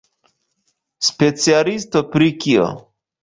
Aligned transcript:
Specialisto 1.09 2.03
pri 2.17 2.31
kio? 2.47 2.65